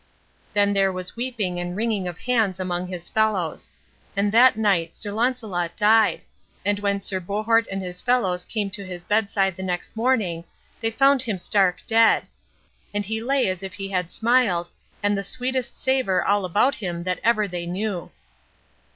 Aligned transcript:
Then 0.53 0.73
there 0.73 0.91
was 0.91 1.15
weeping 1.15 1.59
and 1.59 1.75
wringing 1.77 2.07
of 2.07 2.21
hands 2.21 2.59
among 2.59 2.87
his 2.87 3.07
fellows. 3.07 3.69
And 4.17 4.31
that 4.31 4.57
night 4.57 4.97
Sir 4.97 5.11
Launcelot 5.11 5.77
died; 5.77 6.21
and 6.65 6.79
when 6.79 7.01
Sir 7.01 7.19
Bohort 7.19 7.67
and 7.71 7.83
his 7.83 8.01
fellows 8.01 8.43
came 8.43 8.71
to 8.71 8.83
his 8.83 9.05
bedside 9.05 9.55
the 9.55 9.61
next 9.61 9.95
morning 9.95 10.43
they 10.79 10.89
found 10.89 11.21
him 11.21 11.37
stark 11.37 11.81
dead; 11.85 12.23
and 12.95 13.05
he 13.05 13.21
lay 13.21 13.47
as 13.47 13.61
if 13.61 13.73
he 13.75 13.89
had 13.89 14.11
smiled, 14.11 14.71
and 15.03 15.15
the 15.15 15.21
sweetest 15.23 15.79
savor 15.79 16.25
all 16.25 16.45
about 16.45 16.73
him 16.73 17.03
that 17.03 17.19
ever 17.23 17.47
they 17.47 17.67
knew. 17.67 18.09